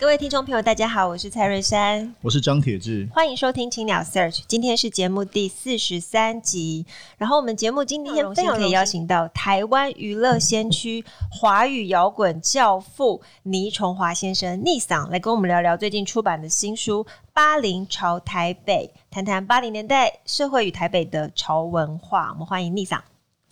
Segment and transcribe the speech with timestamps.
[0.00, 6.86] 各位听众朋友，大家好，我是蔡瑞山，我是张铁志，欢迎收听青鸟 Search，今天是节目第四十三集。
[7.18, 22.30] 然后我们节目今天非常荣幸可以邀请到台湾娱乐先驱、华语摇滚教父倪崇华先生逆嗓来跟我们聊聊最近出版的新书《八零潮台北》，谈谈八零年代社会与台北的潮文化。
[22.32, 22.98] 我们欢迎逆嗓。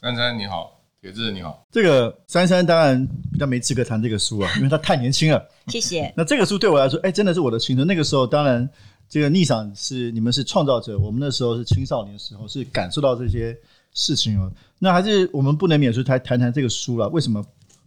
[0.01, 0.77] 珊珊你好。
[1.01, 5.48] 铁志你好，这个珊珊当然比较没资格谈这个书啊， 因为她太年轻了。
[5.69, 6.12] 谢谢。
[6.17, 7.86] 那这个书对我来说，哎，真的是我的青春。
[7.86, 8.69] 那个时候，当然
[9.09, 13.56] 这个逆嗓是你们是创造者，我们那时候是青少年的时候，是感受到这些
[13.95, 14.50] 事情哦。
[14.81, 17.09] 那还是我们不能免俗谈谈谈这个书了。
[17.11, 17.41] 为什么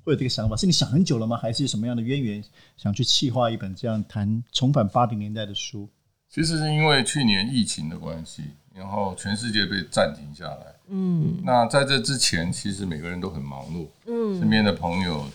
[0.05, 0.55] 会有这个想法？
[0.55, 1.35] 是你想很久了吗？
[1.35, 2.41] 还是什么样的渊源
[2.77, 5.89] 想去企划一本这样谈重返八零年代的书？
[6.29, 8.43] 其实是因为去年疫情的关系。
[8.73, 15.25] 然后全世界被暂停下来，嗯，那在这之前，其实每个人都很忙碌，嗯，身边的朋友，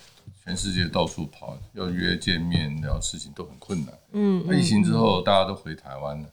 [0.45, 6.29] 全世界到处跑，要约见面聊事情都很困难，嗯，那疫情之后，大家都回台湾了，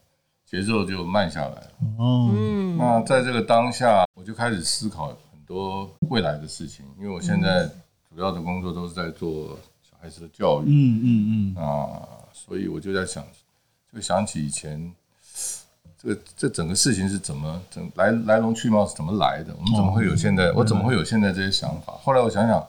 [0.46, 7.66] 节奏就慢下来了，嗯，那在这个当下，我就开始思考很多未来的事情，因为我现在
[8.10, 13.26] 主要的工作都是在做小孩子的教育，嗯嗯嗯，啊，所以我就在想，
[13.94, 14.94] 就想起以前。
[16.04, 19.56] 这这整个事情是怎么怎来来龙去脉是怎么来的？
[19.56, 20.52] 我们怎么会有现在？
[20.52, 21.94] 我怎么会有现在这些想法？
[21.94, 22.62] 后来我想想，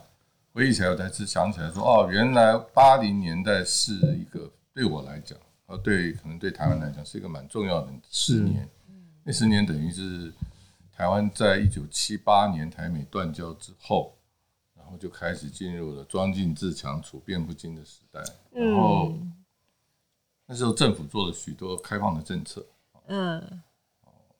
[0.52, 8.68] 回忆起来，我才是想起来说，哦，原来八零年代是一个对我来讲，呃，对可能对台湾来讲是一个蛮重要的十年。
[9.24, 10.32] 那十年等于是
[10.96, 14.14] 台湾在一九七八年台美断交之后，
[14.76, 18.20] 然后就开始进入了装进自强、处变不惊的时代。
[18.52, 19.12] 然后
[20.46, 22.64] 那时候政府做了许多开放的政策。
[23.06, 23.62] 嗯，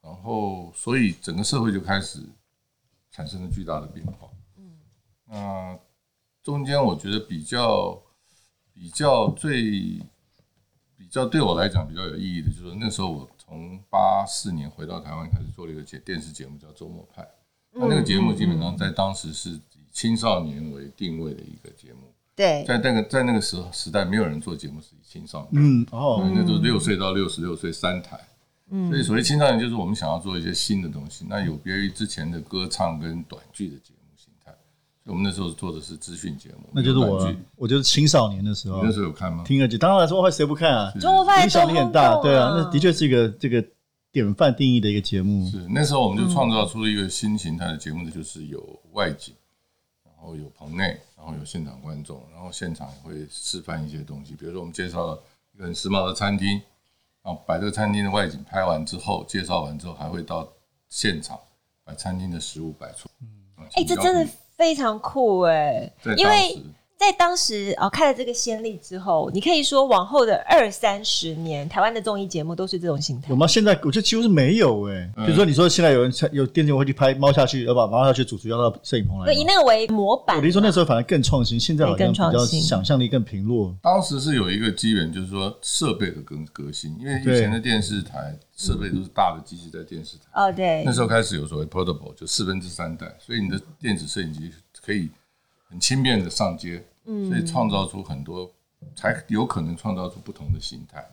[0.03, 2.21] 然后所以整个社会就开始
[3.11, 4.29] 产生了巨大的变化。
[4.57, 4.79] 嗯，
[5.27, 5.79] 那
[6.43, 8.03] 中间我觉得比较
[8.73, 10.01] 比较最
[10.97, 17.23] 比较对我来讲比较有意义的，就是那时候我从八四年回到台湾，开始做了一个节电视节目叫《周末派》。
[17.73, 19.61] 那那个节目基本上在当时是以
[19.93, 22.13] 青少年为定位的一个节目。
[22.37, 25.63] 对，在那个在那个时候时代，没有人做节目是以青少年。
[25.83, 28.19] 嗯，哦，那都是六岁到六十六岁三台。
[28.89, 34.51] 所以，所谓青少年就是我们想要做一些新的东西，那有别于之前的歌唱跟短剧的节目形态。
[35.05, 38.81] 所以我们那时候做的是资讯节目，那就是我，我就是青少年的时候。
[38.81, 39.45] 你那时候有看吗？
[39.45, 40.93] 听了，当然说话谁不看啊？
[41.01, 43.65] 周末派影响力很大，对啊，那的确是一个这个
[44.11, 45.49] 典范定义的一个节目。
[45.51, 48.61] 是那时候我们就创造出了一个新形态的节目的，就是有
[48.93, 49.35] 外景，
[50.05, 55.23] 然后有棚内，然后有现场观众，然后现场也会示范一些东西，比如说我们介绍了
[55.55, 56.61] 一个很时髦的餐厅。
[57.25, 60.47] 然后把这个餐厅的外景拍完之后，介绍完之后，还会到
[60.89, 61.41] 现场
[61.83, 63.09] 把餐厅的食物摆出。
[63.21, 66.63] 嗯，哎，这真的非常酷哎，因为。
[67.05, 73.29] 在当时哦，开了这个先例之后，你可以说往后的二三十年，台湾的综艺节目都是这种形态。
[73.29, 73.47] 有吗？
[73.47, 75.11] 现在我觉得几乎是没有哎。
[75.17, 80.37] 比如说，你说现在有人有电视会去拍猫下去，要把猫下去主厨要到摄影棚来，以那个为模板。
[80.37, 83.75] 我听说那时候反而更创新，现在好像比较想象力更平弱。
[83.83, 90.25] 当时是有一个机缘，就是说设备的更革新，因为以前的电视台设备都是大的机器在电视台。
[90.35, 90.83] 哦，对。
[90.85, 94.51] 那时候开始有所谓 portable，就四分之三代，所以你的电子摄影机
[94.83, 95.11] 可以
[95.69, 96.83] 很轻便的上街。
[97.05, 98.51] 所以创造出很多，
[98.97, 101.07] 才有可能创造出不同的形态。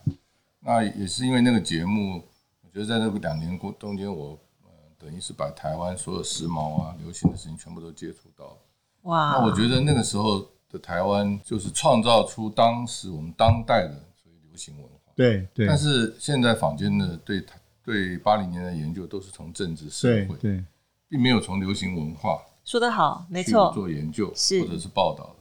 [0.60, 2.22] 那也是因为那个节目，
[2.62, 8.56] 我觉得在那个两年过中间，我呃等于是把台湾所有时髦啊、流行的事情全部都接触到了。
[9.02, 9.32] 哇！
[9.32, 15.12] 那我觉得那个时候的台湾，就是创造出当时我们当代的所谓流行文化。
[15.16, 15.66] 对对。
[15.66, 17.44] 但是现在坊间的对
[17.84, 20.64] 对八零年的研究都是从政治社会，对，
[21.08, 22.40] 并没有从流行文化。
[22.64, 23.72] 说得好，没错。
[23.74, 25.34] 做研究或者是报道。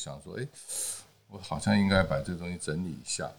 [0.00, 0.46] 就想说，哎，
[1.28, 3.30] 我好像应该把这个东西整理一下，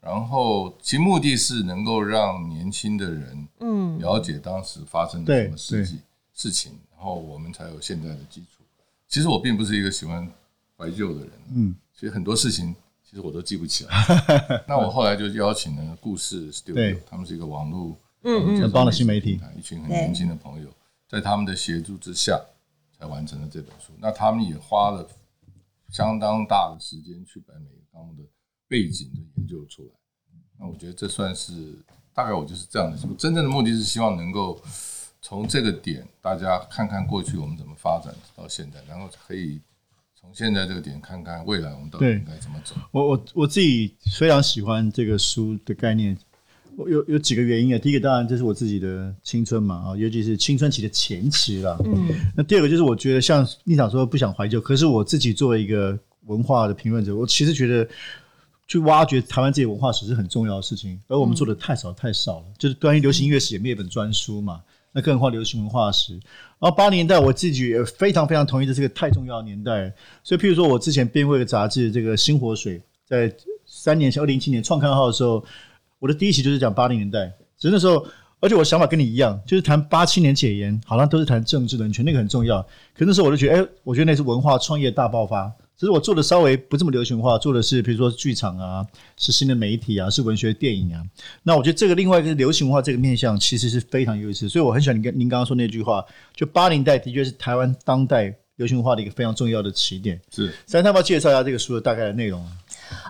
[0.00, 6.00] 然后其目的是能够让年轻的人，嗯，了解当时发生的什么事情
[6.34, 8.64] 事情，然后我们才有现在的基础。
[9.06, 10.28] 其实我并不是一个喜欢
[10.76, 12.74] 怀旧的人，嗯，其实很多事情
[13.08, 14.04] 其实我都记不起来。
[14.66, 20.68] 那我后来就邀请了故事 Studio，他们是一个网络嗯很棒的新媒体，一群很年轻的朋友，
[21.08, 22.40] 在他们的协助之下
[22.98, 23.92] 才完成了这本书。
[24.00, 25.08] 那他们也花了。
[25.88, 28.22] 相当大的时间去把每个项目的
[28.68, 29.90] 背景都研究出来。
[30.58, 31.74] 那我觉得这算是
[32.12, 32.98] 大概我就是这样的。
[33.08, 34.60] 我真正的目的是希望能够
[35.20, 39.60] 从这个点，大家看看过去我们怎么发展到现在，然后可以
[40.14, 42.74] 从现在这个点看看未来我们到底应该怎么走。
[42.90, 46.16] 我我我自己非常喜欢这个书的概念。
[46.86, 51.76] 有有几个原因啊，第一个当然这是我自己的青春嘛啊，尤其是青春期的前期啦。
[51.84, 57.88] 嗯，那第二个就是我觉得像你想说不想怀旧，可是我自己作为一个文化的评论者，我其实觉得
[58.68, 62.44] 去挖掘台湾自己文化史是很重要的事情，而我们做的太少太少了。
[62.58, 64.60] 就是关于流行音乐史也没有一本专书嘛，
[64.92, 66.12] 那更何况流行文化史。
[66.12, 69.92] 然后八零年代我自己也非常非常同意这是个太重要的年代，
[70.22, 73.34] 所以譬如说我之前编过一个杂志，这个新火水，在
[73.66, 75.44] 三年前二零一七年创刊号的时候。
[75.98, 78.06] 我的第一期就是讲八零年代，只是那时候，
[78.40, 82.62] 而且我想法跟你一样，就是谈八七年解严，好像都是谈政治人权，那个很重要。
[82.94, 85.52] 可是那时候我就觉得，哎、欸，我觉得那是文化创业大爆发。
[85.76, 88.84] 只是我做的稍微不这么流行化，做的是比如说剧场啊，
[89.16, 91.00] 是新的媒体啊，是文学电影啊。
[91.44, 94.48] 那我觉得这个另外一个流行文化这个面向其实是非常有意思。
[94.48, 96.04] 所以我很喜欢您跟您刚刚说那句话，
[96.34, 100.20] 就八零代的确是台湾当代流行文化的一个非常重要的起点。
[100.34, 102.44] 是，三要不要介绍一下这个书的大概的内容？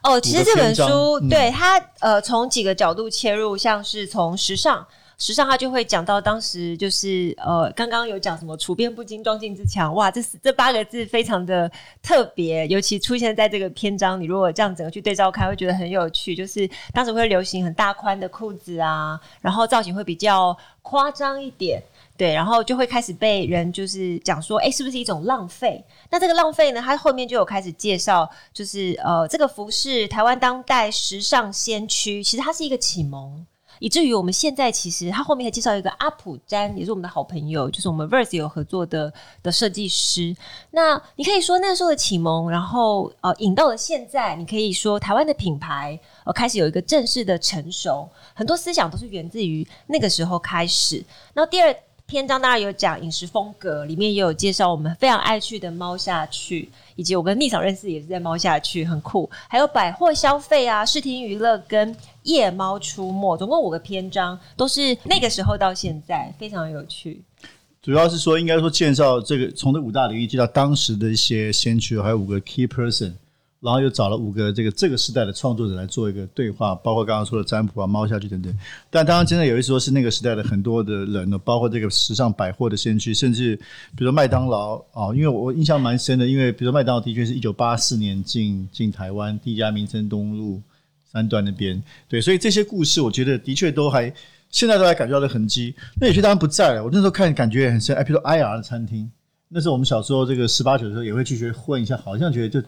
[0.03, 4.87] 哦，其实这本书、嗯、对它呃，从几个角度切入，像是从时尚，
[5.19, 11.71] 时尚它就会讲到当时就是呃，刚刚有讲什么“处变不惊，装进自强”，哇，这是这八个字非常的
[12.03, 16.37] 特别，尤其出现在这个篇章，你如果这样整个去对照看，会觉得很有趣。
[16.37, 21.83] 就是当时会流行很大宽的裤子啊，然后造型会比较夸张一点。
[22.19, 25.83] 对，然后就会开始被人就是讲说，哎，是不是一种浪费？
[26.11, 33.47] 那这个浪费呢，它后面就有开始介绍，就是呃，这个服饰台湾当代时尚先驱，其实它是一个启蒙，
[33.79, 39.13] 以至于我们现在其实它后面还介绍一个阿普詹，也是我们的好朋友，就是我们 Verse 有合作的
[39.45, 40.35] 的设计师。
[40.73, 51.05] 那你可以说那时候的启蒙，然后呃引到了现在，你可以说台湾的品牌呃开始有一个正式的成熟，很多思想都是源自于那个时候开始。
[51.35, 51.73] 那第二。
[52.09, 56.67] 篇章当然有讲饮食风格，里面也有介绍我们非常爱去的猫下去，
[56.97, 59.29] 以及我跟逆嫂认识也是在猫下去，很酷。
[59.47, 67.21] 还有百货消费啊，视听娱乐跟夜猫出没，总共五个篇章，都是那个时候到现在，非常有趣。
[67.83, 73.13] 主要是说，应该说介绍这个从这五大领域介绍当时的一些先驱，还有五个 key person。
[73.61, 78.57] 然后又找了五个这个这个时代的创作者来做一个对话，包括刚刚说的占卜啊、猫下去等等。
[78.89, 83.57] 但当然，真的有一说是那个时代的很多的人呢，包括这个时尚百货的先驱，甚至
[83.97, 90.63] 比如说麦当劳啊，因为我印象蛮深的，因为比如说麦当劳的确是一九八四年进进台湾第一家，民生东路
[91.05, 94.13] 三段那边，对，所以这些故事我觉得的确都还
[94.51, 95.75] 现在都还感觉到的痕迹。
[96.01, 99.11] 那有些当然不在了，我那时候看感觉也很深，哎，比如说 IR 的餐厅，
[99.49, 102.65] 那时候我们小时候这个十八九的时候也会去学混一下，好像觉得就。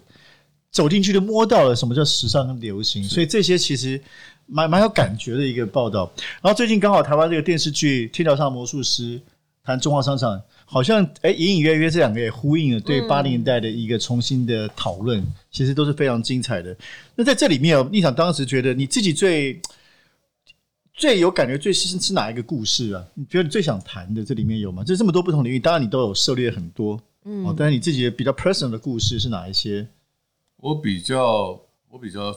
[0.73, 4.01] 走进去就摸到了什么叫时尚跟流行，所以这些其实
[4.47, 6.11] 蛮蛮有感觉的一个报道。
[6.41, 9.19] 然后最近刚好台湾这个电视剧《天桥上魔术师》
[9.65, 16.75] 谈中华商场，好像哎隐隐约约这两个也呼应了对八零年代的一个重新的讨论，其实都是非常精彩的。
[17.17, 19.61] 那在这里面，你想当时觉得你自己最
[20.95, 23.05] 最有感觉最是是哪一个故事啊？
[23.15, 24.85] 你觉得你最想谈的这里面有吗？
[24.85, 29.85] 就这么多不同领域，当然你都有涉猎很多，嗯，但是你自己的比较 personal 的故事是哪一些？
[30.61, 32.35] 我比较，我比较，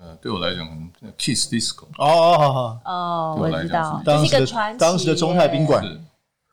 [0.00, 5.84] 呃，对我来讲，可能 Kiss Disco 哦哦哦，我知道，当时的当时的中泰宾馆。
[5.84, 6.00] 是，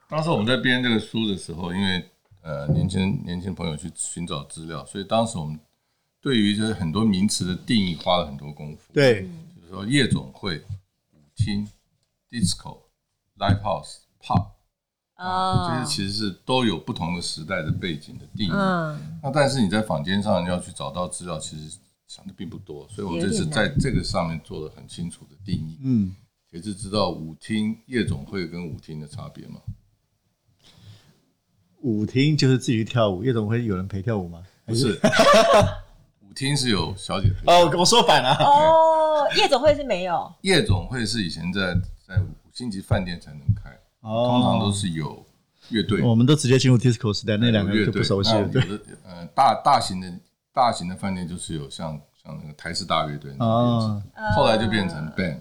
[0.10, 2.10] 当时我们在编这个书的时候，因为
[2.42, 5.58] 呃，年轻年轻朋友去寻找资料，所以当时我们
[6.22, 8.92] 对于这很多名词的定义花了很多功夫。
[8.94, 9.24] 对，
[9.56, 10.58] 就是说夜总会、
[11.14, 11.66] 舞厅、
[12.30, 12.80] Disco、
[13.38, 14.48] Live House、Pub。
[15.24, 18.52] 啊，这些其实是都有不同的时代的背景的定义。
[18.54, 21.78] 嗯，那但是你在坊间上要去找到资料，其实
[22.08, 25.80] 想的并不多，所以我这次在这个上面做了很清楚的定义。
[25.82, 26.14] 嗯，
[26.52, 29.62] 也是知道舞厅、夜总会跟舞厅的差别吗？
[31.82, 34.44] 舞厅就是自己去跳舞，夜总会有人陪跳舞吗？
[34.66, 35.00] 不是，
[36.22, 37.52] 舞厅是有小姐陪。
[37.52, 38.34] 哦，我说反了。
[38.40, 40.34] 哦，夜总会是没有。
[40.42, 41.74] 夜总会是以前在
[42.08, 43.72] 在五星级饭店才能开。
[44.04, 45.26] 哦，通常都是有
[45.70, 48.48] 乐队，我们都直接进入 disco 时代，那两个就不熟悉了。
[48.50, 48.62] 对，
[49.04, 50.20] 呃，大大型的
[50.54, 55.40] 大型的饭店就是有像像那个台式大乐队那样子，后来就变成 band。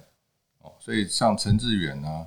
[0.61, 2.25] 哦，所以像陈志远啊，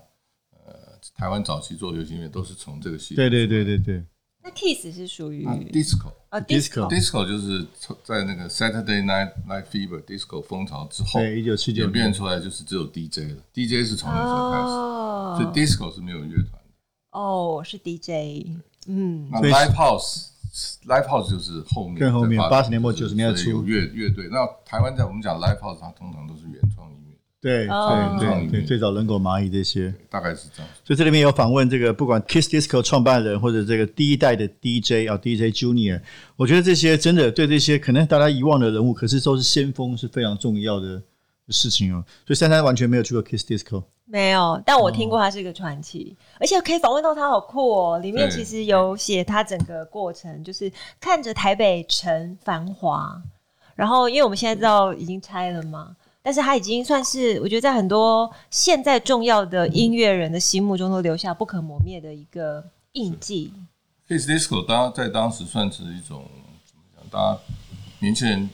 [0.65, 0.73] 呃，
[1.15, 3.23] 台湾早期做流行乐都是从这个系统。
[3.23, 4.05] 对对对对对。
[4.45, 7.65] 那 Kiss 是属于 disco 啊，disco，disco 就是
[8.03, 14.65] 在那个 Saturday Night Night Fever disco 风潮之后，对，一九七九演变出来就是只有 DJ 了，DJ 是从那时候开始。
[15.35, 16.59] 所以 disco 是没有乐团的。
[17.09, 18.45] 哦，是 DJ。
[18.85, 19.27] 嗯。
[19.31, 20.27] 那 live house
[20.85, 24.29] Live House 就是后面，更后面八十年末九十年代初有乐乐队。
[24.31, 27.04] 那台湾在我们讲 Live House，它通常都是原创音乐。
[27.45, 30.71] 对对对对，最早人狗蚂蚁这些，大概是这样。
[30.83, 36.01] 所以这里面有访问这个，不管 Kiss Disco 创办人或者这个第一代的 DJ 啊 DJ Junior，
[36.35, 40.99] 我觉得这些真的对这些可能大家遗忘的人物，可是都是先锋，是非常重要的
[41.49, 42.03] 事情哦。
[42.25, 47.99] 所以珊珊完全没有去过 Kiss Disco，没有，但我听过他是一个传奇，哦、而且可以访问到他，好酷哦。
[47.99, 53.21] 里面其实有写他整个过程，就是看着台北城繁华，
[53.75, 55.95] 然后因为我们现在知道已经拆了嘛。
[56.25, 63.53] 但是他已经算是，我觉得在很多现在重要的音乐人的心目中都留下不可磨灭的一个印记。
[64.08, 66.25] Kiss Disco 当在当时算是一种
[66.65, 67.08] 怎么讲？
[67.12, 67.39] 大家
[68.00, 68.50] 年轻人，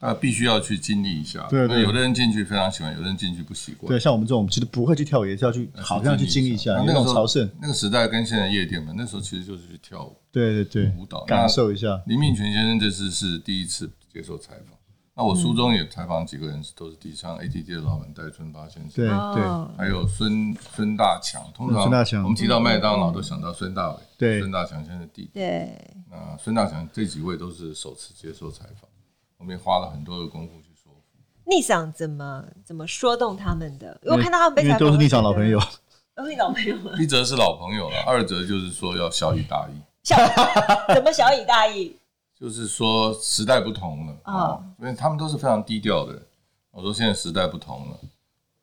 [0.00, 1.46] 大家必须要去经历一下。
[1.48, 3.88] 对，對，有的人进去非常喜欢，有的人进去不习惯。
[3.88, 6.72] 对，像我们这种其实不会去跳舞，也是要去好像去经历一下。
[6.84, 10.16] 那种朝圣，那个时代跟现在夜店嘛，那时候其实就是去跳舞。
[10.32, 12.02] 对对对，舞蹈感受一下。
[12.06, 14.79] 林敏全先生这次是第一次接受采访。
[15.20, 21.42] 那我书中也采访几个人，都是第一场 ATT 的老板戴春发先生，对对，还有孙孙大强。
[21.54, 21.82] 通常
[22.24, 25.30] 我们提到麦当劳，都想到孙大伟，对，孙大强先生的弟弟。
[25.34, 25.78] 对，
[26.10, 28.88] 那孙大强这几位都是首次接受采访，
[29.36, 31.00] 我们也花了很多的功夫去说服。
[31.44, 34.00] 逆想怎么怎么说动他们的？
[34.02, 35.60] 因为我看到他们被采访都是逆桑老朋友，
[36.16, 36.74] 都是老朋友。
[36.98, 39.78] 一则是老朋友了，二则就是说要小以大义。
[40.02, 40.16] 小
[40.94, 41.94] 怎么小以大义？
[42.40, 46.22] 就是说时代不同了啊，因为他们都是非常低调的。
[46.70, 48.00] 我说现在时代不同了，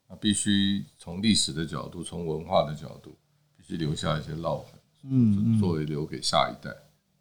[0.09, 3.15] 那必须从历史的角度，从文化的角度，
[3.55, 4.65] 必须留下一些烙痕，
[5.03, 6.73] 嗯，作为留给下一代，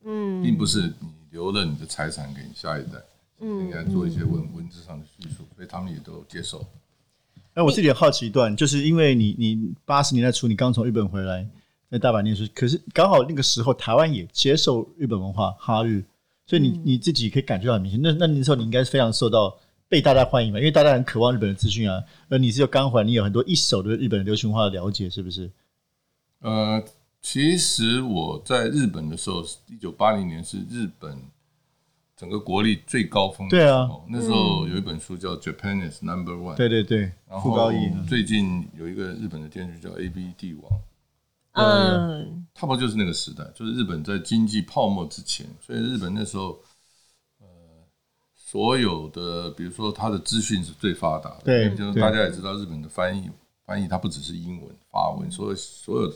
[0.05, 2.93] 嗯，并不是你留了你的财产给你下一代，
[3.41, 6.65] 嗯，应该做一些文文字上的叙述，所以他们也都接受。
[7.53, 11.47] 哎，我自己也好奇一段，就是因为你你八十年代初你刚从日本回来，
[11.91, 16.03] 在大阪念书，可是刚好那个时候台湾也接受日本文化哈日。
[16.47, 22.01] 所以你你自己可以感觉到很明显，那那那时候你应该是非常受到被大家欢迎嘛，因为大家很渴望日本的资讯啊。
[22.29, 25.51] 而你是有刚回来，你有很多一手的日本流行文化的了解，是不是？
[26.41, 26.83] 呃，
[27.21, 31.21] 其实我在日本的时候，一九八零年是日本
[32.17, 33.69] 整个国力最高峰的时候。
[33.69, 36.55] 对啊，那时候有一本书叫《Japan is Number One》。
[36.57, 37.11] 对对对。
[37.29, 37.73] 然后
[38.09, 40.71] 最近有一个日本的电视剧叫《A B D 王》。
[41.57, 46.61] 嗯，差不多就是那个时代，就是日本在经济泡沫之前，所以日本那时候，
[47.39, 47.47] 呃，
[48.35, 53.31] 所有的比如说它的资讯是最发达的，对，就是大家也知道日本的翻译
[53.65, 56.13] 翻译它不只是英文、法文，所有所有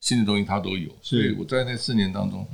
[0.00, 2.46] 新的东西它都有，所以我在那四年当中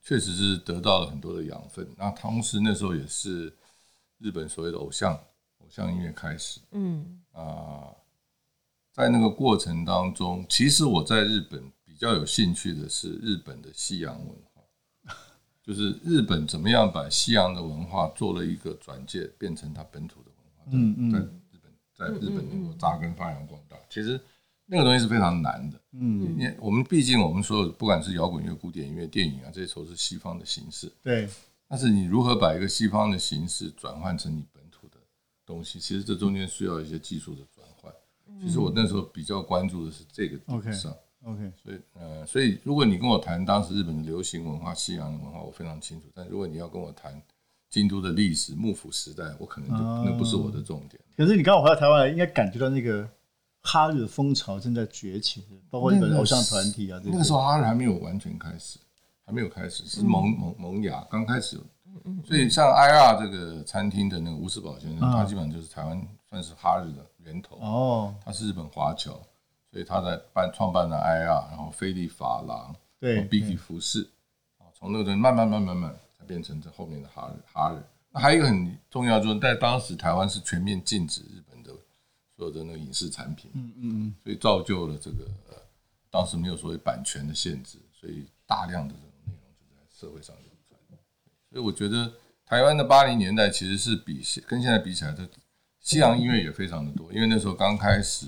[0.00, 1.84] 确实是得到了很多的养分。
[1.98, 3.52] 那同时那时候也是
[4.18, 5.12] 日本所谓的偶像
[5.58, 7.90] 偶像音乐开始，嗯啊，
[8.92, 11.60] 在那个过程当中，其实我在日本。
[12.00, 14.62] 比较有兴趣的是日本的西洋文化，
[15.62, 23.76] 就是日本怎么样把西洋的文化做了一个转介，变成它本土的文化，嗯嗯，在日本，在日本能够扎根发扬光大。
[23.90, 24.18] 其实
[24.64, 31.28] 那个东西是非常难的，嗯，因为我们毕竟我们所有不管是摇滚乐、古典音乐、电影啊，这些都是西方的形式，对。
[31.68, 34.96] 但是你如何把一个西方的形式转换成你本土的
[35.44, 37.92] 东西，其实这中间需要一些技术的转换。
[38.40, 40.96] 其实我那时候比较关注的是这个点上。
[41.24, 46.06] OK，所以呃，所以如果你跟我谈当时日本的流行文化、西洋文化，我非常清楚。
[46.14, 47.20] 但如果你要跟我谈
[47.68, 50.98] 京都的历史、幕府时代，我可能就那不是我的重点。
[51.16, 53.06] 可是你刚好回到台湾来，应该感觉到那个
[53.60, 56.98] 哈日的风潮正在崛起，包括日本偶像团体啊。
[57.04, 58.78] 那个时候哈日还没有完全开始，
[59.26, 61.62] 还没有开始，是萌萌萌芽刚开始有。
[62.24, 66.00] 所以像 IR 这个餐厅的那个吴世宝先生，他基本上就是台湾
[66.30, 67.56] 算是哈日的源头。
[67.56, 69.20] 哦，他是日本华侨。
[69.70, 74.04] 所以他在办创办了 IR，然后菲利法郎，对，Bicky 服饰，
[74.58, 77.80] 啊，从那个慢慢慢慢慢才变成这后面的哈日哈日。
[78.10, 81.70] 那还有一个很重要，就是在当时台湾是全面禁止日本的
[82.36, 85.24] 所有的那个影视产品，嗯嗯嗯，所以造就了这个
[86.10, 90.80] 当时没有所谓版权的限制，所以大量的这种内容就在社会上流传。
[91.48, 92.12] 所以我觉得
[92.44, 95.28] 台湾的八零年代其实是比跟现在比起来，的
[95.78, 98.26] 西洋音乐也非常的多，因为那时候刚开始。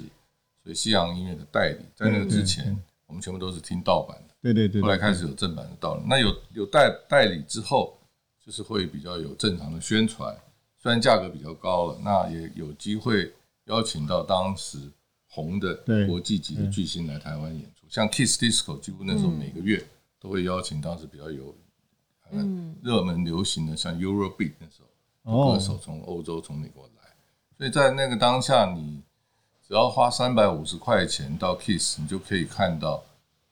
[0.62, 4.34] 所以西洋音乐的代理，在那个之前，我们全部都是听盗版的。
[4.40, 4.80] 对对对。
[4.80, 7.98] 后来开始有正版的到了，那有有代代理之后，
[8.40, 10.32] 就是会比较有正常的宣传，
[10.78, 13.32] 虽然价格比较高了，那也有机会
[13.64, 14.78] 邀请到当时
[15.26, 15.74] 红的
[16.06, 17.84] 国际级的巨星来台湾演出。
[17.88, 19.84] 像 Kiss Disco，几乎那时候每个月
[20.20, 21.56] 都会邀请当时比较有
[22.30, 24.80] 嗯热门流行的，像 Eurobeat 那时
[25.24, 27.02] 候歌手从欧洲从美国来，
[27.58, 29.02] 所以在那个当下你。
[29.72, 33.02] 只要花三百五十块钱到 Kiss，你就可以看到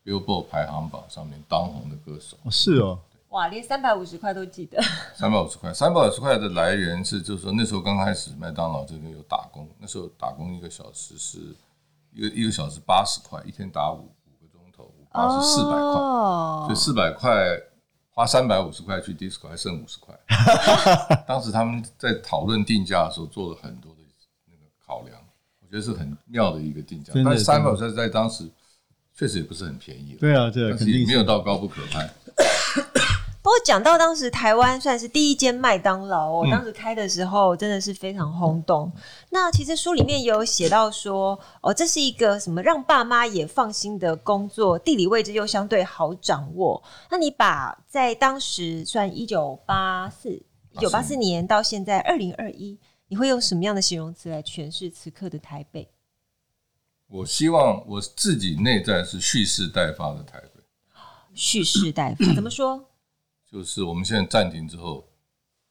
[0.04, 2.36] Billboard 排行榜上面当红的歌手。
[2.50, 2.98] 是哦，
[3.30, 4.78] 哇，连三百五十块都记得。
[5.14, 11.38] 三百五十块，三百五十块的来源是，就是说那时候刚开始麦当劳这边有打工，那时候打工一个小时是
[12.12, 15.80] 一个一个小时八十块，一天打五五个钟头，五八是四百块，
[16.66, 17.32] 所以四百块
[18.10, 20.14] 花三百五十块去 disco 还剩五十块。
[21.26, 24.00] 当时他们在讨论定价的时候做了很多的
[24.44, 25.29] 那个考量，我
[25.70, 27.12] 觉得是很妙的一个定价。
[27.24, 28.44] 但是三百五十块在当时
[29.16, 30.16] 确实也不是很便宜。
[30.18, 32.10] 对啊，对啊，肯定没有到高不可攀。
[33.42, 38.92] 不过讲到当时台湾算是第一间麦当劳哦，当时开的时候真的是非常轰动。
[39.30, 46.82] 那其实书里面也有写到说，哦，这是一个什么让爸妈也放心的工作，地理位置又相对好掌握。
[47.10, 50.28] 那你把在当时算一九八四
[50.72, 52.78] 一九八四年到现在二零二一，
[53.11, 55.90] 你会用什么样的形容词来诠释此刻的台北？
[57.09, 60.62] 我希望我自己内在是蓄势待发的台北。
[61.35, 62.88] 蓄势待发 怎么说？
[63.50, 65.09] 就是我们现在暂停之后，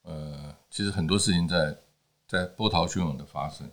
[0.02, 1.78] 呃，其实很多事情在
[2.28, 3.72] 在波涛汹涌的发生，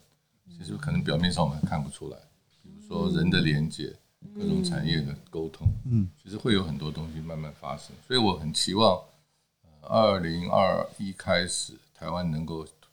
[0.56, 2.16] 其实可能表面上我们看不出来，
[2.62, 3.92] 比如说人的连接、
[4.32, 7.96] 各种产业的沟通，嗯，其实会有很多东西慢慢发生。
[8.06, 9.02] 所以我很期望，
[9.82, 12.85] 二零二一开始，台湾能够能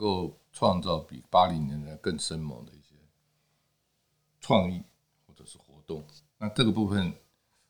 [0.00, 2.94] 够创造比八零年代更生猛的一些
[4.40, 4.80] 创意
[5.26, 6.02] 或者是活动。
[6.38, 7.12] 那这个部分，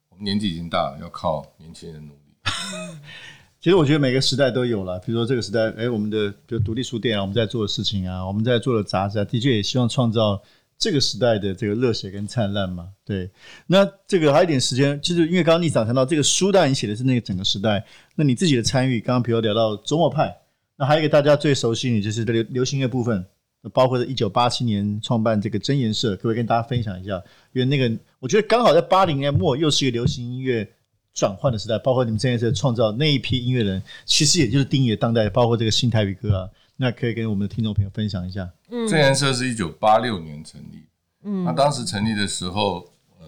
[0.08, 2.20] 我们年纪已经大了，要靠年轻人努力。
[3.60, 10.40] 其实我觉得每个时代都有了，比如说这个时代，哎，我们的比如独立书店啊，我们在做的事情啊，我们在做的杂志啊，的确也希望创造
[10.78, 12.88] 这个时代的这个热血跟灿烂嘛。
[13.04, 13.30] 对，
[13.66, 17.84] 那这个还有一点时间，就是因为刚刚丽长谈到这个书，单你写的是那个整个时代，
[18.14, 20.34] 那你自己的参与，刚刚比如聊到周末派，
[20.80, 23.24] 那还有一个大家最熟悉的就是流流行乐部分，
[23.72, 27.22] 包括在一九八七年创办这个真言社，可不可以跟大家分享一下？
[27.52, 30.66] 因为那个我觉得刚好在八零年末又是一个流行音乐。
[31.12, 38.48] 转换的时代，包括你们这一次创造那一批音乐人，其实也就是定义了当代，包括这个新台语歌啊，那可以跟我们的听众朋友分享一下。
[38.70, 40.86] 嗯，真言社是一九八六年成立，
[41.24, 43.26] 嗯，那当时成立的时候，呃，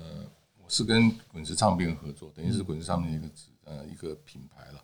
[0.63, 3.27] 我是跟滚石唱片合作，等于是滚石唱片一个
[3.65, 4.81] 呃一个品牌了。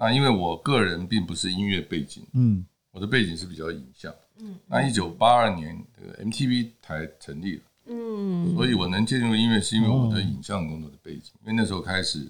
[0.00, 7.62] 那因为我个人并不是音乐背景，嗯，我的背景是比较影像，嗯，那一九八二年这个 MTV 台成立了。
[7.84, 11.32] 嗯，所以我能进入音乐，是因为我的影像工作的背景。
[11.42, 12.26] 因为那时候开始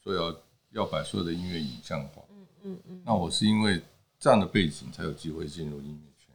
[0.00, 0.36] 说要
[0.70, 2.22] 要把所有的音乐影像化。
[2.30, 3.02] 嗯嗯嗯。
[3.04, 3.82] 那我是因为
[4.20, 6.32] 这样的背景才有机会进入音乐圈。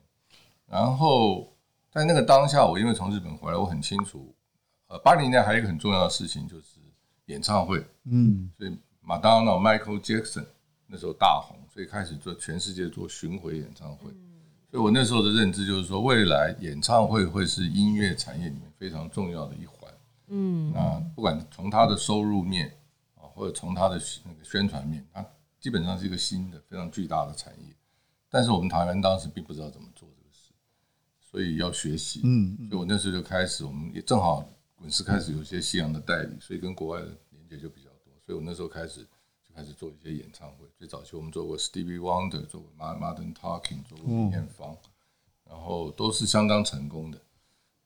[0.67, 1.47] 然后
[1.91, 4.35] 在那个当下，我因为从日本回来，我很清楚，
[4.87, 6.79] 呃，八零年代还有一个很重要的事情就是
[7.27, 7.81] 演唱会。
[8.03, 8.51] 嗯。
[8.57, 10.45] 所以马当劳 Michael Jackson
[10.87, 14.11] 那时候大红，所以开始做全世界做巡回演唱会。
[14.69, 19.93] 所以我那时候的认知就是说，未来演唱会会是音乐产业里面非常重要的一环。
[20.27, 22.75] 嗯，啊，不管从它的收入面
[23.15, 25.23] 啊，或者从它的那个宣传面，它
[25.59, 27.75] 基本上是一个新的非常巨大的产业。
[28.29, 30.51] 但是我们台湾当时并不知道怎么做这个事，
[31.19, 32.21] 所以要学习。
[32.23, 38.11] 嗯，所以我那时候就开始，我们也正好滚石开始有一些西洋的代理，所以跟国外的连接就比较多。
[38.25, 39.07] 所以我那时候开始。
[39.55, 44.75] 开始做一些演唱会，最早期我们做过 Stevie Wonder，做过 Modern Talking，做过梅艳芳，
[45.47, 47.19] 然后都是相当成功的。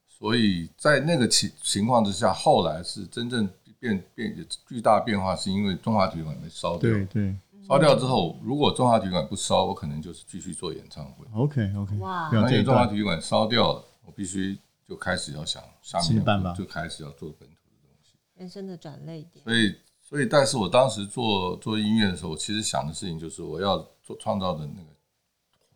[0.06, 6.90] 所以在那个情情况之下，后来是真正变变巨大变化，是因为中华体育馆被烧掉。
[6.90, 11.26] 对对，烧掉之后，如果中华体育馆不烧，我可能就是继续做演唱会。
[11.34, 19.44] OK OK，哇，而且中华体育馆烧掉了，我必须就开始要想下面就开始要做本土的东西，人生的转捩点。
[19.44, 19.76] 所以。
[20.08, 24.88] 所以，但是我当时做做音乐的时候，我其实想的事情就是，我要做创造的那个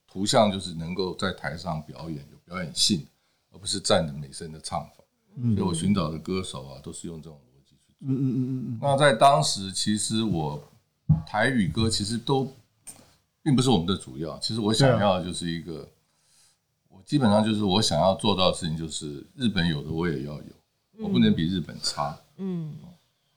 [0.06, 3.06] 图像，就是能够在台上表演，有表演性，
[3.50, 5.04] 而不是站着美声的唱法。
[5.36, 7.94] 所以我寻找的歌手啊，都是用这种逻辑去做。
[8.00, 8.78] 嗯嗯嗯嗯。
[8.80, 10.62] 那在当时，其实我
[11.26, 12.50] 台语歌其实都
[13.42, 14.38] 并不是我们的主要。
[14.38, 15.86] 其实我想要的就是一个，
[16.88, 22.18] 我基本上就是我想要做到的事情，就是日本有的我也要有，我不能比日本差。
[22.38, 22.74] 嗯。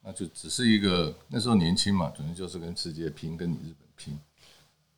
[0.06, 4.16] 那就只是一个那时候年轻嘛，总之就是跟世界拼，跟你日本拼。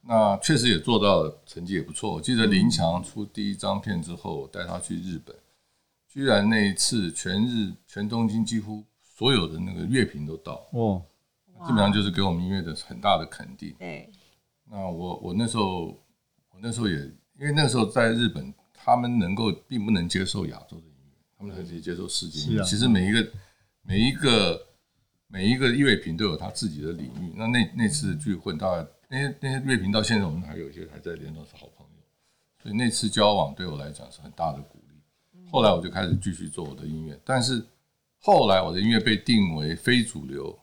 [0.03, 2.13] 那确实也做到了，成绩也不错。
[2.13, 5.35] 我记得林强出第一张片之后，带他去日本，
[6.07, 11.03] 居然那一次全日全东京几乎所有的那个乐评都到哦，
[11.67, 13.75] 基本上就是给我们音乐的很大的肯定。
[13.79, 14.11] 对。
[14.71, 15.87] 那我我那时候
[16.51, 16.97] 我那时候也
[17.39, 22.63] 因为那时候在日本，他们能够并不能接受亚洲的音乐，他们可以接受世界音乐。
[22.63, 23.27] 其实每一个
[23.81, 24.68] 每一个。
[25.29, 27.33] 每一个乐评都有他自己的领域。
[27.37, 32.03] 那那那次聚会，大概那些那些乐评到现在，我们还有一些还在联络，是好朋友。
[32.63, 35.49] 所以那次交往对我来讲是很大的鼓励。
[35.51, 37.65] 后来我就开始继续做我的音乐，但是
[38.19, 40.59] 后来我的音乐被定为非主流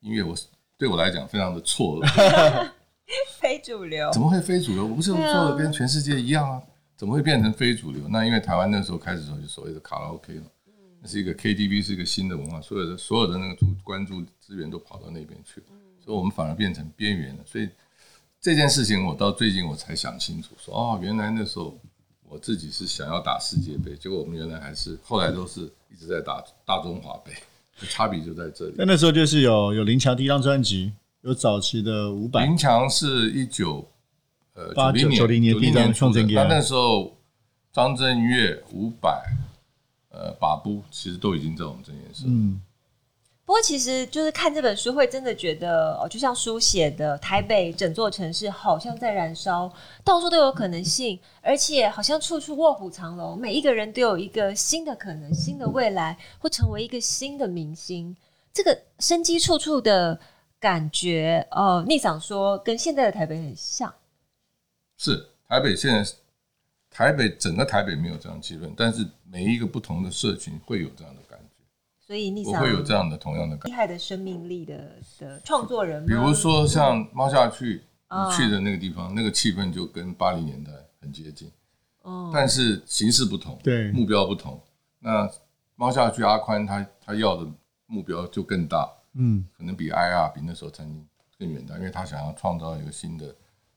[0.00, 0.36] 音乐，我
[0.76, 2.70] 对我来讲非常的错愕。
[3.40, 4.10] 非主流？
[4.12, 4.86] 怎么会非主流？
[4.86, 6.62] 我不是做的跟全世界一样啊？
[6.96, 8.06] 怎么会变成非主流？
[8.08, 10.61] 那因为台湾那时候开始时候就所谓的卡拉 OK 了，那
[11.06, 15.66] 是一个 KTV，是一个新的文化，所有的所有的那个主关注资源都跑到那边去了，
[16.04, 17.42] 所以我们反而变成边缘了。
[17.44, 17.68] 所以
[18.40, 21.78] 这件事情我到最近我才想清楚，说哦，原来那时候
[22.28, 27.32] 我自己是想要打世界杯，结果我们原来还是后来都是一直在打大中华杯，
[27.88, 28.74] 差别就在这里。
[28.76, 33.88] 那那时候就是有有林强第一张专辑，有早期的五百，林强是一九。
[34.54, 37.16] 呃，八九九零年第一张创作，那那时候
[37.72, 39.18] 张震岳、伍佰、
[40.12, 42.24] 呃，把布其实都已经在我们这件事。
[42.26, 42.60] 嗯，
[43.46, 49.72] 不过其实就是看这本书，会真的觉得哦，就像书写的，台北整座城市好像在燃烧，
[50.04, 58.14] 到处都有可能性，而且好像处处卧虎藏龙，每一个人都有一个新的可能，新的未来，会成为一个新的明星。
[58.52, 60.20] 这个生机处处的
[60.60, 63.92] 感觉，呃，逆想说跟现在的台北很像。
[64.98, 66.10] 是台北现在，
[66.92, 71.64] 台北整个台北没有这样气氛，但是每一个不同的社群会有这样的感觉，
[71.98, 73.68] 所以你我会有这样的同样的感觉。
[73.68, 81.50] 厉害的生命力的的创作人，比如说像猫下去，你去的那个地方，那个气氛就跟八零年代很接近，
[82.02, 84.60] 哦，但是形式不同，对，目标不同。
[84.98, 85.28] 那
[85.74, 87.50] 猫下去阿宽他他要的
[87.86, 91.06] 目标就更大，嗯，可能比 IR 比那时候曾经
[91.38, 93.34] 更远大，因为他想要创造一个新的。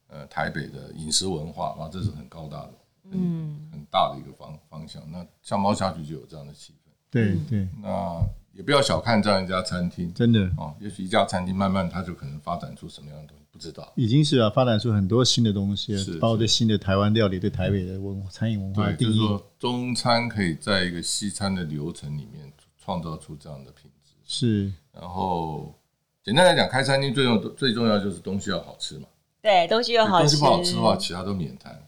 [0.08, 5.02] 呃，台北的饮食文化啊，这是很高大的，嗯，很大的一个方方向。
[5.12, 7.68] 那像猫下去就有这样的气氛，对对。
[7.82, 8.22] 那
[8.54, 10.74] 也不要小看这样一家餐厅，真的哦。
[10.80, 13.91] 也许一家餐厅慢慢它就可能发展出什么样的东西，不知道。
[13.96, 18.86] 已经是啊，发展出很多新的东西，是包括对新的台湾料理，对台北的文餐饮文化。
[18.86, 24.13] 对，就是说中餐可以在一个西餐的流程里面创造出这样的品质。
[24.24, 24.72] 是。
[24.94, 25.78] 然后
[26.24, 29.08] 简单来讲，开餐厅最重最重要就是东西要好吃嘛。
[29.41, 30.30] 对，东西又好吃。
[30.30, 31.85] 东西不好吃的话，其他都免谈。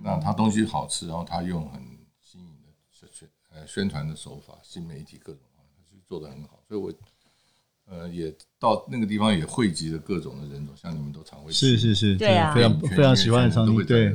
[0.00, 1.80] 嗯、那他东西好吃，然后他用很
[2.22, 6.58] 新颖的宣呃宣传的手法，新媒体各种方法，他做的很好。
[6.66, 6.92] 所以我
[7.86, 14.12] 呃也到那个地方也汇集了各种的人种，像你们都常会是是是，对啊，非常非常喜欢的场地，对。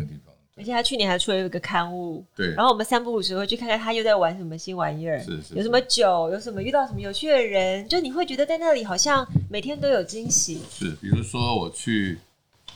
[0.58, 2.54] 而且他去年还出了一个刊物，对。
[2.54, 5.54] 然后我们三不五时会去看看他又在玩什么新玩意儿，是是。
[5.54, 10.62] 有什么酒，有什么遇到什么有趣的人，就你会觉得在那里好像每天都有惊喜。
[10.70, 12.18] 是，比如说我去。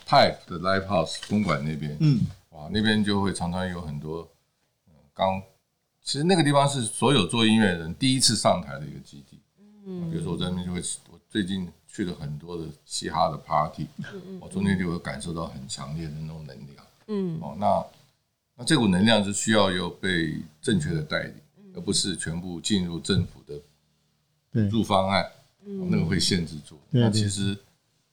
[0.08, 2.22] Type 的 Live House 公馆那边，嗯，
[2.60, 4.30] 哇，那边就会常常有很多，
[5.14, 5.42] 刚，
[6.04, 9.40] 其实那个地方是所有做音乐人第一次上台的一个基地，
[9.86, 13.88] 嗯，比如说我在那边就会，我最近去了很多的嘻哈的 Party，
[14.42, 17.86] 我中间就会感受到很强烈的那种能量，嗯，哦，那
[18.58, 21.36] 那这股能量是需要有被正确的带领，
[21.76, 23.62] 而不是全部进入政府的
[24.52, 25.26] 补助方案，
[25.66, 27.58] 嗯，那个会限制住，那其实。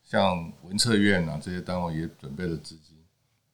[0.09, 2.96] 像文策院啊这些单位也准备了资金，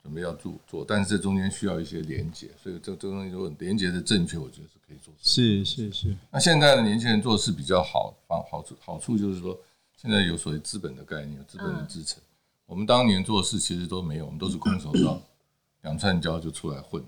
[0.02, 5.14] 准备要做做，但是这中间需要一些连接，所以这这东西如果连接的正确，我觉得是可以做。
[5.22, 6.16] 是是是。
[6.30, 9.56] 那现在的年轻人做事比较好，好好处好处就是说，
[9.96, 12.20] 现在有所谓资本的概念，有资本的支撑。
[12.66, 15.22] 我们当年做事其实都没有，我们都是空手道，
[15.82, 17.04] 两串胶就出来混。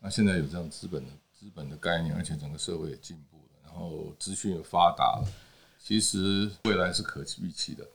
[0.00, 5.28] 那现在有这样资本的资本的概念，而且整个社会也进步了，然后资讯也发达了，
[5.78, 7.86] 其实未来是可预期的。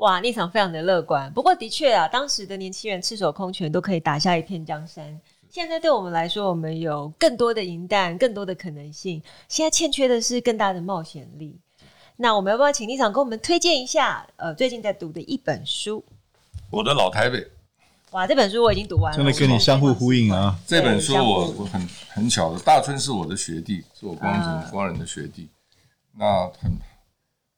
[0.00, 1.30] 哇，立场非常的乐观。
[1.34, 5.20] 不过的确啊，当时的年轻人赤手空拳都可以打下一片江山。
[5.50, 9.22] 现在对我们来说，我们有更多的银弹，更多的可能性。
[9.46, 11.60] 现在欠缺的是更大的冒险力。
[12.16, 14.26] 那我们要不要请立场给我们推荐一下？
[14.36, 16.02] 呃，最近在读的一本书。
[16.70, 17.46] 我的老台北。
[18.12, 19.16] 哇，这本书我已经读完了。
[19.18, 20.58] 真的跟你相互呼应啊！
[20.66, 25.46] 这本书我我很很巧的，大春是我的学弟，是我光人光人的学弟。
[26.16, 26.72] 那很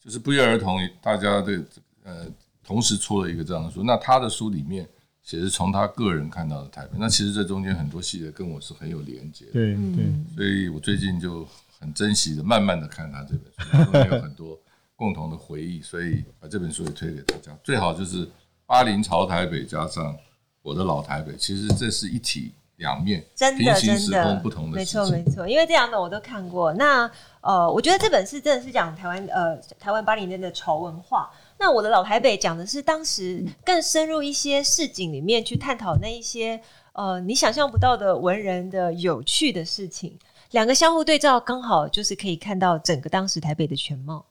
[0.04, 1.62] 就是不约而同，大家的。
[2.04, 2.26] 呃，
[2.64, 4.88] 同时出了一个这样的书，那他的书里面
[5.22, 11.46] 写是从他个人看到的台北，那其实这中间很多细节跟我是很有连接的，对对，所以我最近就
[11.78, 14.58] 很珍惜的，慢慢的看他这本书，有很多
[14.96, 17.56] 共同的回忆，所以把这本书也推给大家。
[17.62, 18.28] 最好就是
[18.66, 20.16] 八零朝台北加上
[20.62, 26.72] 我的老台北，其实这是一体两面，真的平行时空不同的，没错没错，因为这两本我都看过。
[26.72, 27.08] 那
[27.42, 31.30] 呃，我觉得这本是真的是讲台湾呃台湾八零年的潮文化。
[31.62, 36.60] 那我的老台北讲的是当时更深入一些市井里面去探讨那一些
[36.92, 40.18] 呃你想象不到的文人的有趣的事情，
[40.50, 44.26] 两个相互对照，刚好就是可以看到整个当时台北的全貌，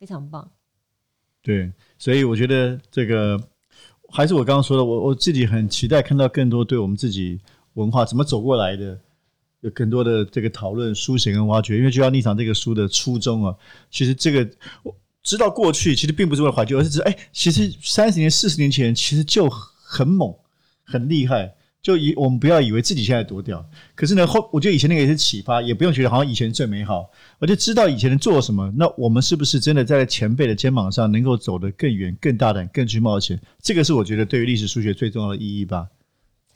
[0.00, 0.50] 非常棒。
[1.42, 3.38] 对，所以我觉得这个
[4.08, 7.38] 还是我刚刚说的，我我自己很期待看到更多对我们自己
[7.74, 8.98] 文化怎么走过来的，
[9.60, 11.76] 有更多的这个讨论、书写跟挖掘。
[11.76, 13.54] 因为就像逆场这个书的初衷啊，
[13.90, 14.50] 其实这个
[14.82, 14.96] 我。
[15.26, 20.32] 知道过去其实并不是为了怀旧，而是指哎，其实三十年、四十年前其实就很猛、
[20.84, 21.52] 很厉害。
[21.82, 27.08] 就以我们不要以为自己现在多屌，可是呢后我觉得以前那个也是启发，也不用觉得好像以前最美好，
[27.38, 28.72] 我就知道以前人做了什么。
[28.76, 33.40] 那我们是不是真的在前辈的肩膀上能够走得更远、更大胆、更去冒险？
[33.62, 35.86] 这个是我觉得对于历史数学最重要的意义吧。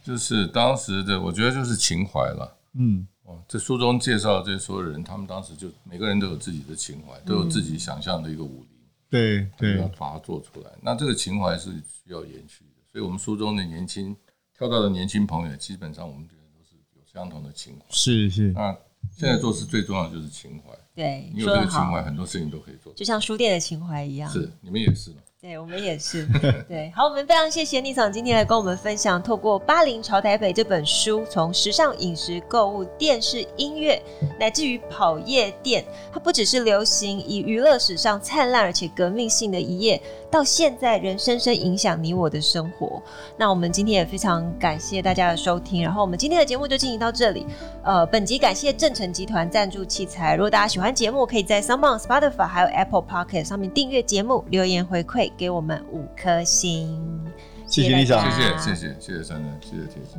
[0.05, 2.57] 就是当时的，我觉得就是情怀了。
[2.77, 8.69] 嗯，哦，这书中介绍的这些所有人，他们当时就每个人都有自己的情怀，都有自己想象的一个武林。
[9.09, 10.71] 对对，要把它做出来。
[10.83, 11.71] 那这个情怀是
[12.05, 14.17] 需要延续的，所以我们书中的年轻。
[14.53, 17.85] 跳到的年轻朋友，基本上我们觉得都是有相同的情怀。
[17.89, 18.77] 是是，那
[19.11, 20.77] 现在做事最重要的就是情怀。
[20.95, 22.93] 对，你有这个情怀，很多事情都可以做。
[22.93, 24.31] 就像书店的情怀一样。
[24.31, 25.15] 是，你们也是。
[25.43, 26.29] 对，我们也是。
[26.69, 34.03] 对，好，我们非常谢谢 Nissan 今天来跟我们分享，透过《巴黎朝台北》这本书，从时尚、饮食、购物、电视、音乐，
[34.39, 39.99] 乃至于跑夜店，它不只是流行以娱乐史上灿烂而且革命性的一页，
[40.31, 43.03] 到现在仍深深影响你我的生活。
[43.39, 47.47] 那我们今天也非常感谢大家的收听，然后我们今天的节目就进行到这里。
[47.83, 50.35] 呃，本集感谢正成集团赞助器材。
[50.37, 55.30] 如果大家喜欢节目，可以在 SoundOn、Spotify 还有 Apple Podcast 上面订阅节目，留言回馈。
[55.37, 57.25] 给我们五颗星，
[57.67, 60.19] 谢谢李长，谢谢谢谢谢谢珊珊，谢谢铁子。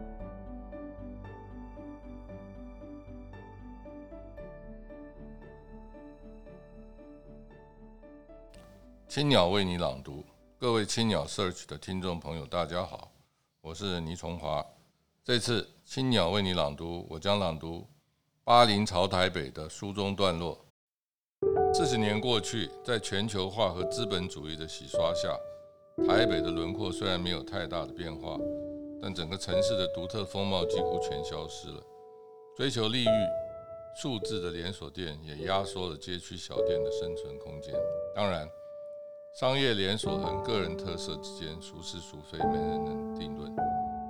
[9.07, 10.23] 青鸟为你朗读，
[10.57, 13.11] 各位青鸟 Search 的听众朋友，大家好，
[13.59, 14.65] 我是倪崇华。
[15.23, 17.79] 这次青鸟为你朗读，我将朗读
[18.43, 20.57] 《巴林朝台北》的书中段落。
[21.73, 25.29] 四十年过去，在全球化和资本主义的洗刷下，
[26.05, 28.37] 台北的轮廓虽然没有太大的变化，
[29.01, 31.81] 但整个城市的独特风貌几乎全消失了。
[32.57, 33.07] 追求利益、
[33.95, 37.73] 数字的连锁店也压缩了街区小店的生存空间。
[38.13, 38.45] 当然，
[39.33, 43.49] 商业连锁和个人特色之间孰是孰非，没人能定论。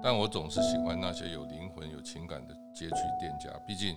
[0.01, 3.95] 但我总是喜欢那些有灵魂、有情感的街区店家，毕竟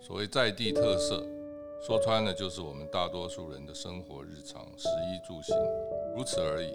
[0.00, 1.22] 所谓在地特色。
[1.84, 5.56] 说穿了，就是我们大多数人的生活日常，食衣住行，
[6.16, 6.72] 如此而已。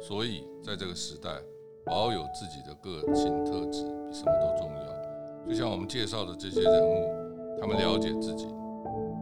[0.00, 1.38] 所以，在这个时代，
[1.84, 5.46] 保有自己的个性特质比什么都重要。
[5.46, 8.46] 就像我们介绍的这些人物，他们了解自己，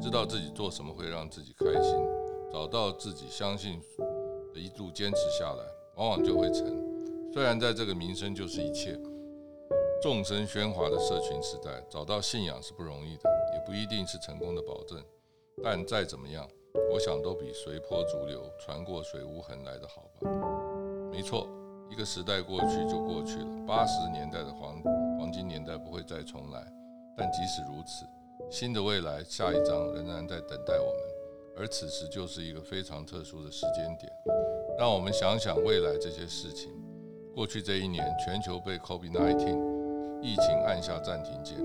[0.01, 1.97] 知道自己做什么会让自己开心，
[2.53, 3.81] 找到自己相信
[4.55, 5.65] 的一路坚持下来，
[5.97, 6.65] 往往就会成。
[7.33, 8.97] 虽然在这个名声就是一切、
[10.01, 15.03] 众生喧哗的社群时代，找到信仰是不容易的，也不一定是成功的保证。
[15.63, 16.47] 但再怎么样，
[16.93, 20.31] 我想都比随波逐流、船过水无痕来得好吧。
[21.11, 21.49] 没错，
[21.91, 24.81] 一个时代过去就过去了，八十年代的黄
[25.19, 26.65] 黄金年代不会再重来。
[27.17, 28.05] 但即使如此，
[28.51, 31.03] 新的未来下一章仍然在等待我们，
[31.57, 34.13] 而此时就是一个非常特殊的时间点。
[34.79, 36.71] 让我们想想未来这些事情。
[37.35, 41.57] 过去这一年，全球被 COVID-19 疫情按下暂停键，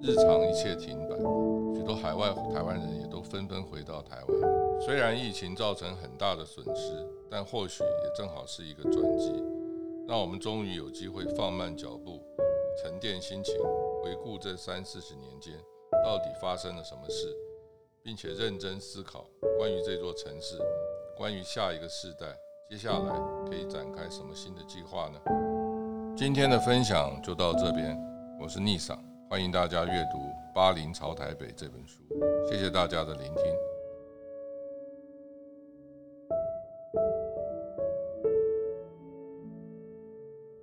[0.00, 1.65] 日常一切停摆。
[1.76, 4.80] 许多海外台湾人也都纷纷回到台湾。
[4.80, 9.30] 虽然疫情造成很大的损失，但或许也正好是一个转机，
[10.08, 12.22] 让我们终于有机会放慢脚步，
[12.82, 13.54] 沉淀心情，
[14.02, 15.52] 回顾这三四十年间
[16.02, 17.28] 到底发生了什么事，
[18.02, 19.26] 并且认真思考
[19.58, 20.56] 关于这座城市，
[21.14, 22.26] 关于下一个世代，
[22.70, 23.14] 接下来
[23.46, 25.20] 可以展开什么新的计划呢？
[26.16, 27.94] 今天的分享就到这边，
[28.40, 30.18] 我是逆桑，欢迎大家阅读。
[30.54, 32.00] 《巴林朝台北》这本书，
[32.48, 33.44] 谢谢大家的聆听。